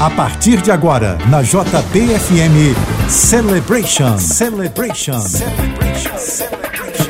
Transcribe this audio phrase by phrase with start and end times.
[0.00, 2.74] A partir de agora, na JBFM
[3.06, 4.16] Celebration.
[4.16, 5.20] Celebration.
[5.20, 6.16] Celebration.
[6.16, 7.04] Celebration.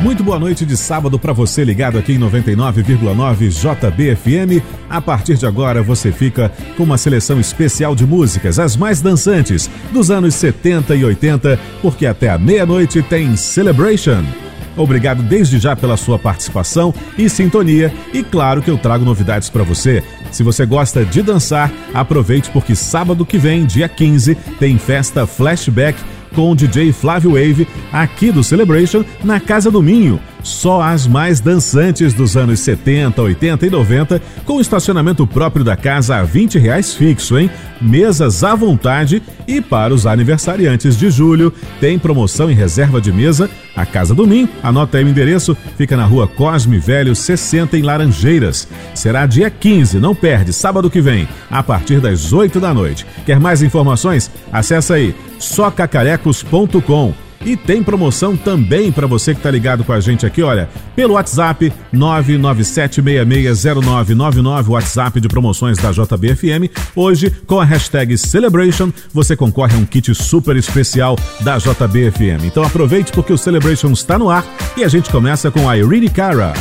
[0.00, 4.64] Muito boa noite de sábado para você ligado aqui em 99,9 JBFM.
[4.88, 9.68] A partir de agora você fica com uma seleção especial de músicas, as mais dançantes
[9.92, 14.45] dos anos 70 e 80, porque até a meia-noite tem Celebration.
[14.76, 17.92] Obrigado desde já pela sua participação e sintonia.
[18.12, 20.02] E claro que eu trago novidades para você.
[20.30, 25.98] Se você gosta de dançar, aproveite porque sábado que vem, dia 15, tem festa Flashback
[26.34, 30.20] com o DJ Flávio Wave aqui do Celebration na Casa do Minho.
[30.46, 36.18] Só as mais dançantes dos anos 70, 80 e 90, com estacionamento próprio da casa
[36.18, 37.50] a 20 reais fixo, hein?
[37.80, 43.50] Mesas à vontade e para os aniversariantes de julho, tem promoção em reserva de mesa.
[43.74, 47.82] A Casa do Minho, anota aí o endereço, fica na rua Cosme Velho 60 em
[47.82, 48.68] Laranjeiras.
[48.94, 53.04] Será dia 15, não perde, sábado que vem, a partir das 8 da noite.
[53.26, 54.30] Quer mais informações?
[54.52, 57.25] Acesse aí socacarecos.com.
[57.46, 61.14] E tem promoção também para você que está ligado com a gente aqui, olha, pelo
[61.14, 66.68] WhatsApp 997660999, WhatsApp de promoções da JBFM.
[66.96, 72.44] Hoje, com a hashtag Celebration, você concorre a um kit super especial da JBFM.
[72.44, 74.44] Então aproveite porque o Celebration está no ar
[74.76, 76.52] e a gente começa com a Irene Cara.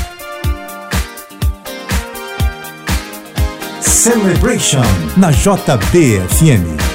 [3.81, 4.83] Celebration
[5.17, 6.94] na JBFM.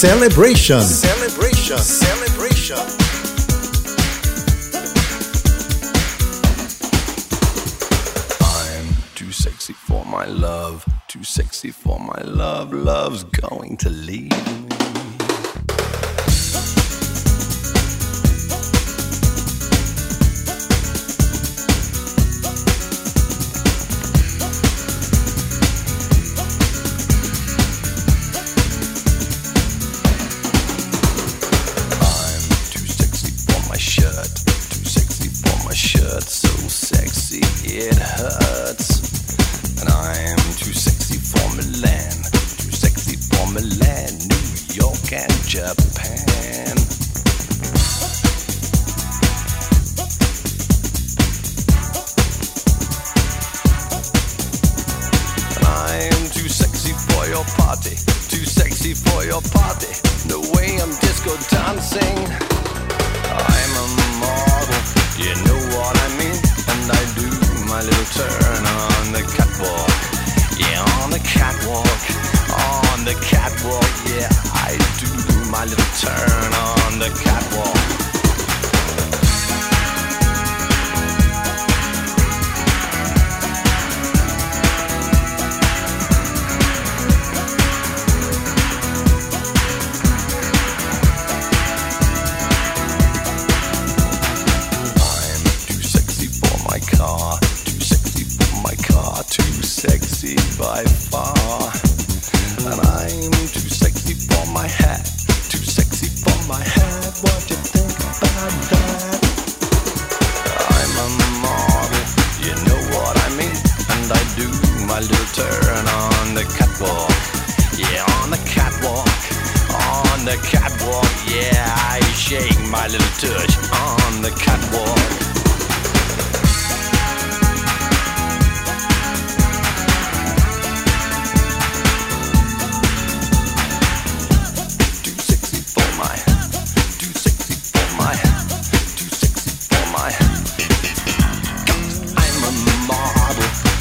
[0.00, 0.80] celebration.
[0.80, 1.76] Celebration.
[1.76, 3.00] Celebration.
[9.30, 12.72] sexy for my love, too sexy for my love.
[12.72, 14.59] Love's going to leave.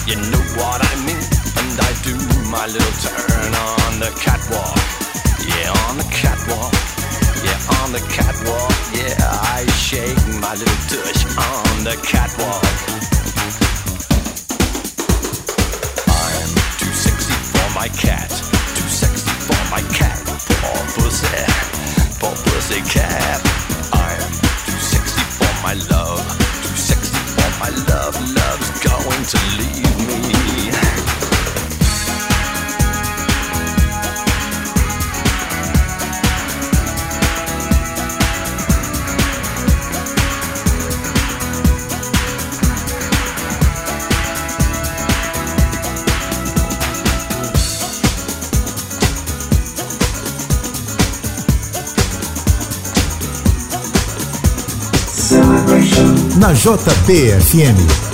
[0.10, 1.22] You know what I mean?
[1.62, 2.18] And I do
[2.50, 4.74] my little turn on the catwalk.
[5.46, 6.74] Yeah, on the catwalk.
[7.46, 8.74] Yeah, on the catwalk.
[8.92, 12.66] Yeah, I shake my little tush on the catwalk.
[16.10, 16.50] I'm
[16.82, 18.32] too sexy for my cat.
[18.32, 20.18] Too sexy for my cat.
[20.26, 21.38] Poor pussy.
[22.18, 23.42] Poor pussy cat.
[23.94, 24.32] I'm
[24.66, 26.39] too sexy for my love
[27.88, 30.70] love, love's going to leave me.
[56.50, 58.09] na JBFM.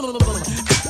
[0.00, 0.89] little bullet.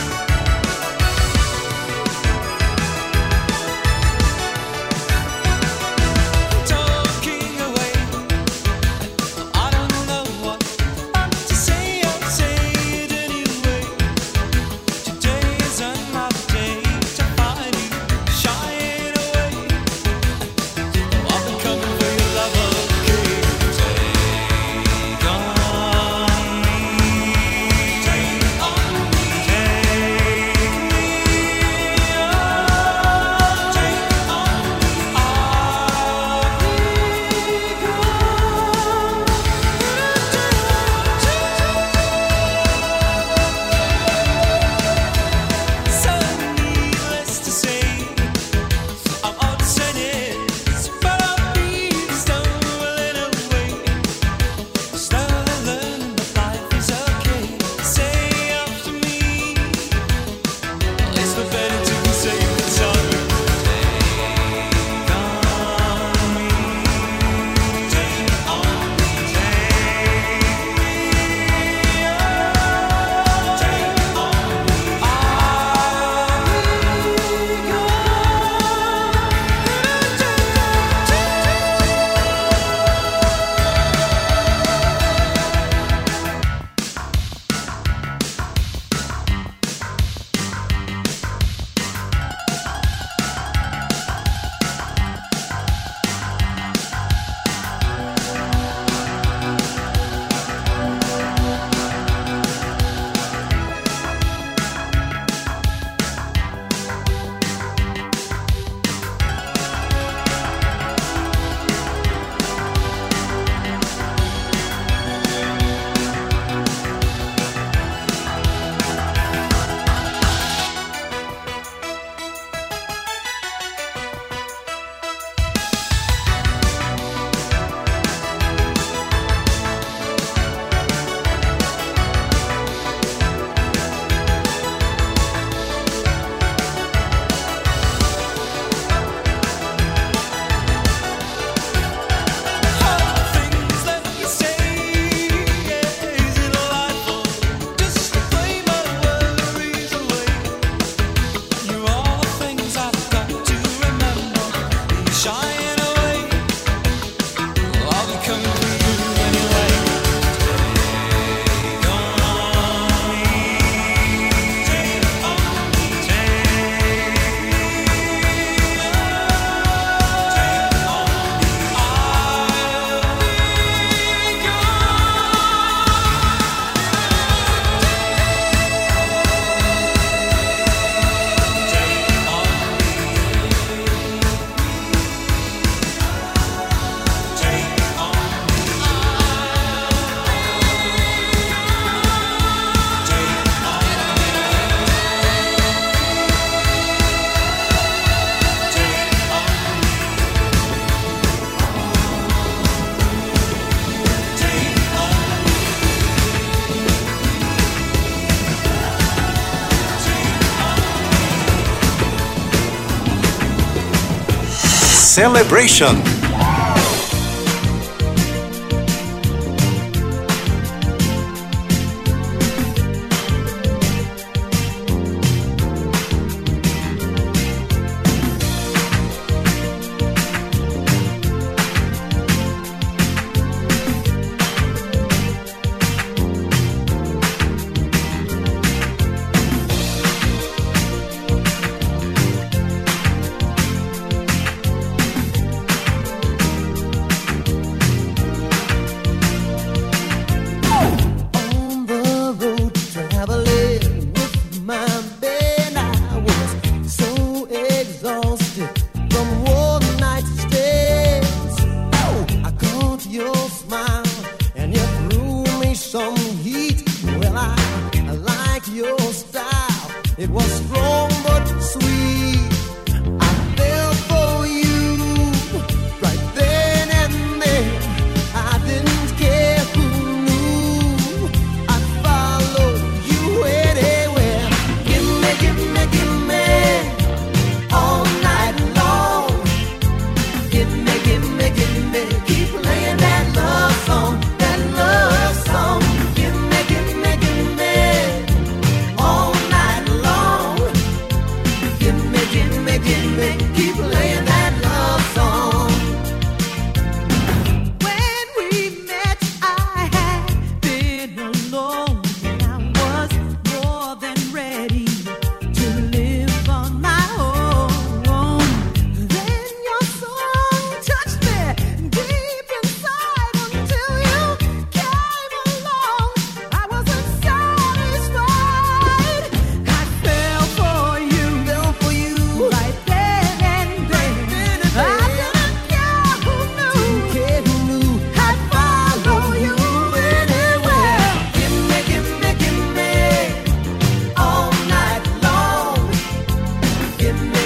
[215.21, 216.10] Celebration.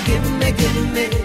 [0.06, 1.25] give me, give me.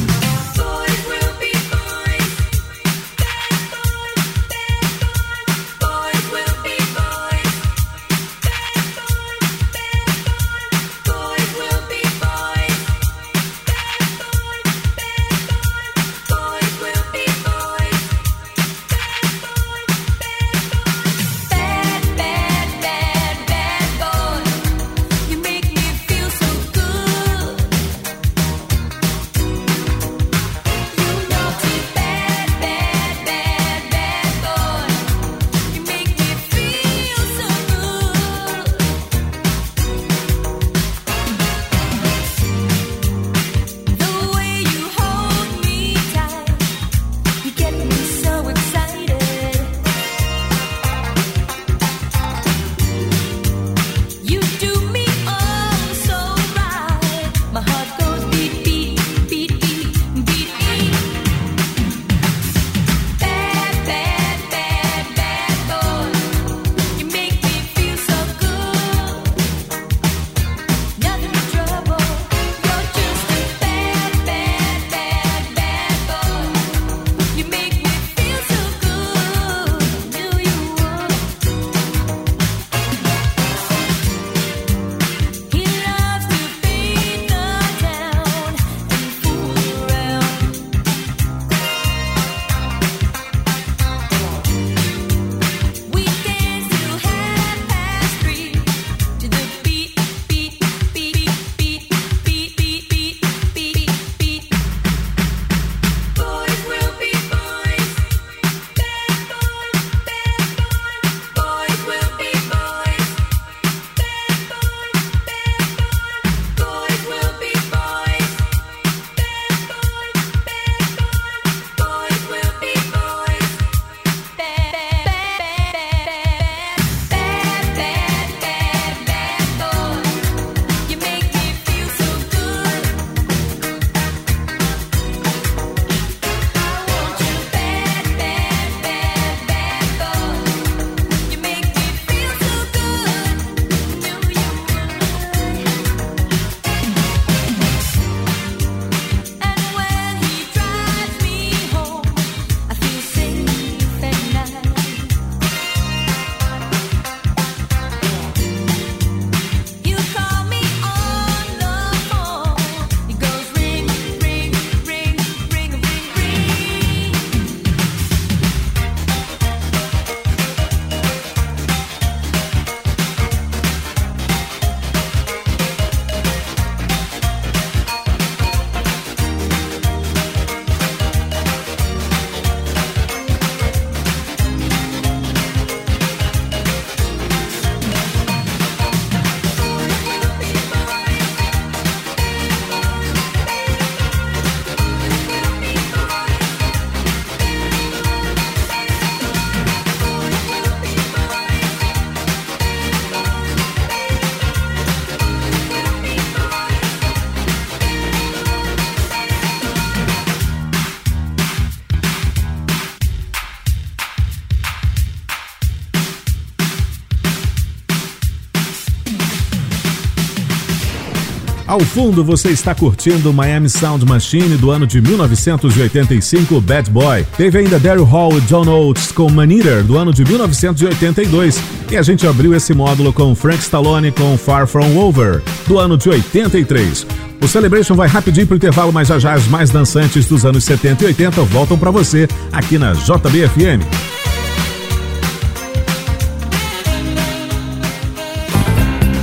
[221.71, 227.25] Ao fundo você está curtindo Miami Sound Machine do ano de 1985, Bad Boy.
[227.37, 231.63] Teve ainda Daryl Hall e John Oates com Man Eater do ano de 1982.
[231.89, 235.97] E a gente abriu esse módulo com Frank Stallone com Far From Over do ano
[235.97, 237.07] de 83.
[237.41, 241.05] O Celebration vai rapidinho pro intervalo, mas já já as mais dançantes dos anos 70
[241.05, 244.10] e 80 voltam para você aqui na JBFM.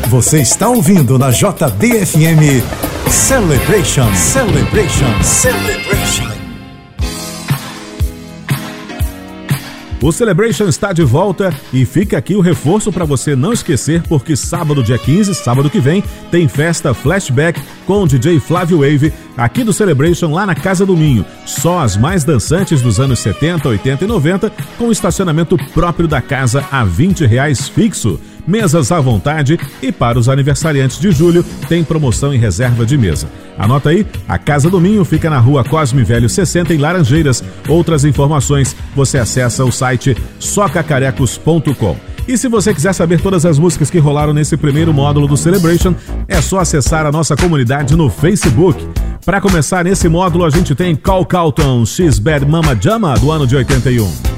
[0.09, 2.65] Você está ouvindo na JBFM
[3.11, 6.29] Celebration, Celebration, Celebration.
[10.01, 14.35] O Celebration está de volta e fica aqui o reforço para você não esquecer, porque
[14.35, 19.63] sábado, dia 15, sábado que vem, tem festa Flashback com o DJ Flávio Wave aqui
[19.63, 21.23] do Celebration lá na Casa do Minho.
[21.45, 26.65] Só as mais dançantes dos anos 70, 80 e 90 com estacionamento próprio da casa
[26.71, 28.19] a 20 reais fixo.
[28.49, 33.29] Mesas à vontade e para os aniversariantes de julho tem promoção em reserva de mesa.
[33.59, 37.45] Anota aí, a Casa do Minho fica na rua Cosme Velho 60 em Laranjeiras.
[37.69, 41.97] Outras informações você acessa o site socacarecos.com.
[42.27, 45.95] E se você quiser saber todas as músicas que rolaram nesse primeiro módulo do Celebration,
[46.27, 48.83] é só acessar a nossa comunidade no Facebook.
[49.27, 53.47] Para começar nesse módulo, a gente tem Cal Calton, X Bad Mama Jama, do ano
[53.47, 54.38] de 81.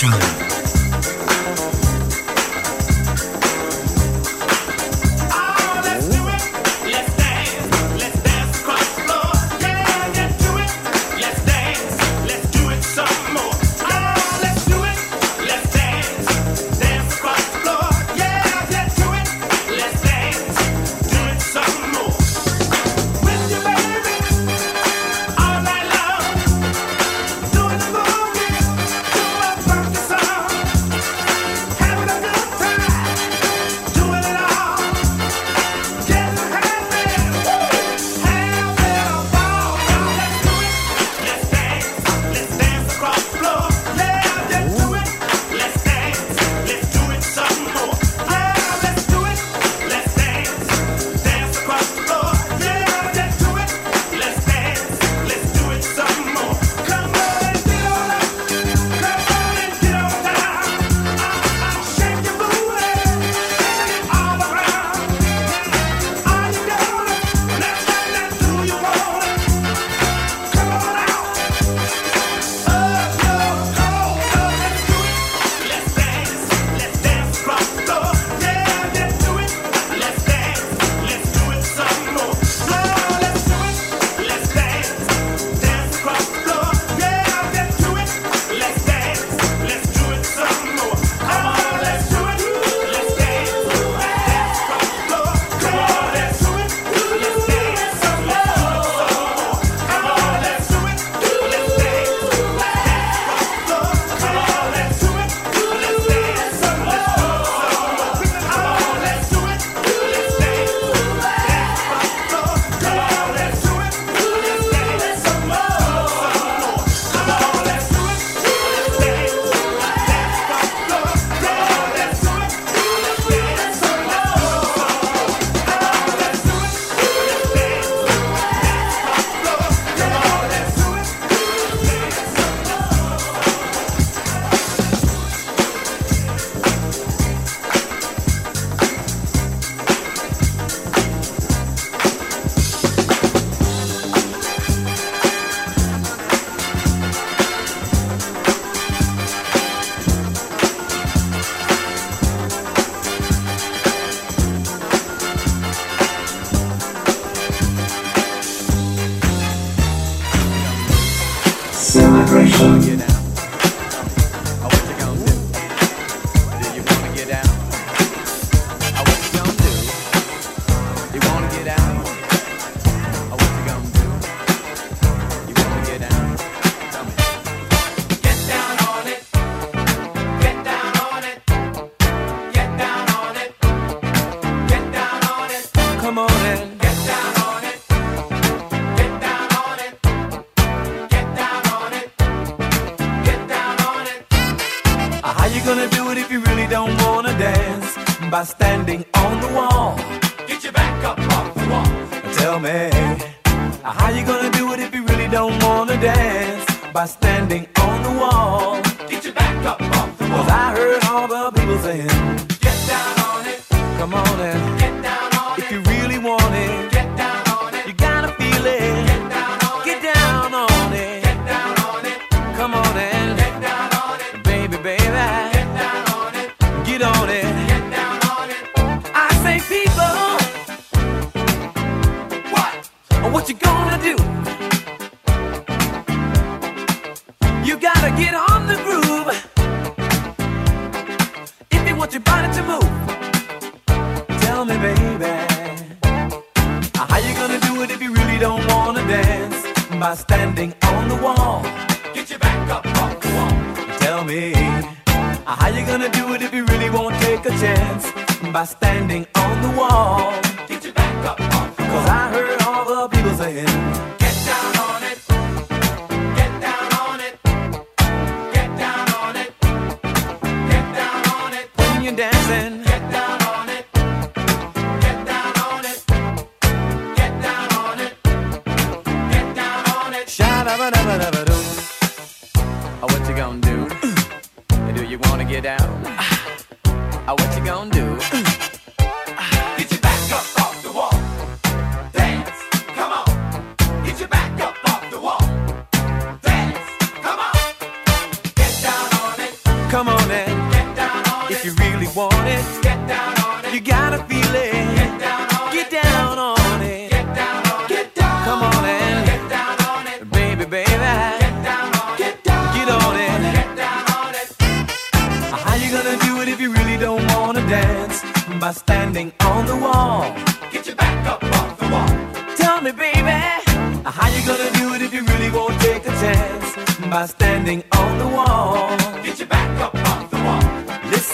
[0.00, 0.29] Celebration.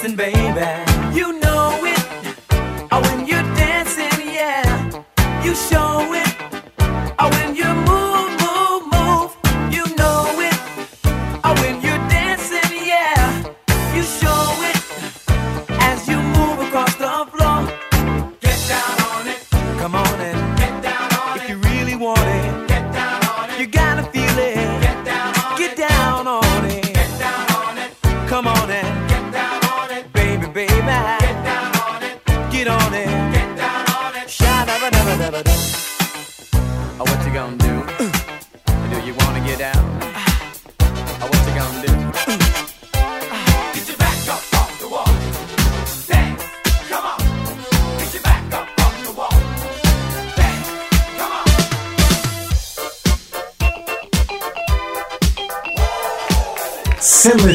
[0.07, 1.17] dancing, baby.
[1.17, 2.37] You know it.
[2.93, 5.03] Oh, when you're dancing, yeah.
[5.45, 6.26] You show it.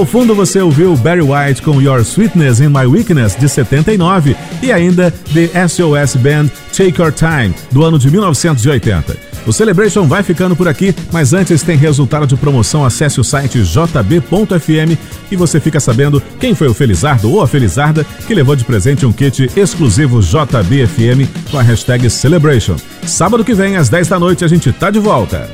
[0.00, 4.72] Ao fundo você ouviu Barry White com Your Sweetness in My Weakness de 79 e
[4.72, 9.14] ainda The SOS Band Take Your Time do ano de 1980.
[9.46, 12.82] O Celebration vai ficando por aqui, mas antes tem resultado de promoção.
[12.82, 14.96] Acesse o site jb.fm
[15.30, 19.04] e você fica sabendo quem foi o Felizardo ou a Felizarda que levou de presente
[19.04, 22.76] um kit exclusivo JBFM com a hashtag Celebration.
[23.04, 25.46] Sábado que vem, às 10 da noite, a gente tá de volta.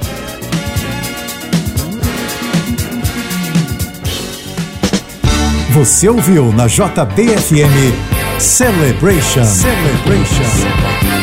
[5.76, 7.92] Você ouviu na JBFM
[8.38, 9.44] Celebration.
[9.44, 11.15] Celebration.